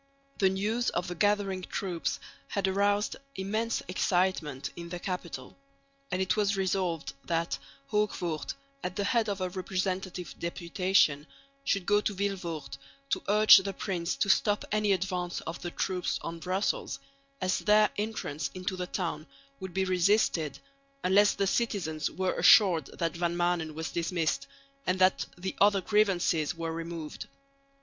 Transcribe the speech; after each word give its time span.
The 0.39 0.49
news 0.49 0.89
of 0.89 1.07
the 1.07 1.13
gathering 1.13 1.61
troops 1.61 2.19
had 2.47 2.67
aroused 2.67 3.17
immense 3.35 3.83
excitement 3.87 4.71
in 4.75 4.89
the 4.89 4.97
capital; 4.97 5.55
and 6.09 6.19
it 6.19 6.35
was 6.35 6.57
resolved 6.57 7.13
that 7.23 7.59
Hoogvoort, 7.91 8.55
at 8.83 8.95
the 8.95 9.03
head 9.03 9.29
of 9.29 9.41
a 9.41 9.49
representative 9.49 10.33
deputation, 10.39 11.27
should 11.63 11.85
go 11.85 12.01
to 12.01 12.15
Vilvoorde 12.15 12.79
to 13.11 13.21
urge 13.29 13.57
the 13.57 13.73
prince 13.73 14.15
to 14.15 14.27
stop 14.27 14.65
any 14.71 14.91
advance 14.91 15.39
of 15.41 15.61
the 15.61 15.69
troops 15.69 16.17
on 16.23 16.39
Brussels, 16.39 16.97
as 17.39 17.59
their 17.59 17.91
entrance 17.95 18.49
into 18.55 18.75
the 18.75 18.87
town 18.87 19.27
would 19.59 19.71
be 19.75 19.85
resisted, 19.85 20.57
unless 21.03 21.33
the 21.35 21.45
citizens 21.45 22.09
were 22.09 22.33
assured 22.39 22.87
that 22.97 23.15
Van 23.17 23.35
Maanen 23.35 23.75
was 23.75 23.91
dismissed, 23.91 24.47
and 24.87 24.97
that 24.97 25.27
the 25.37 25.55
other 25.61 25.79
grievances 25.81 26.55
were 26.55 26.71
removed. 26.73 27.27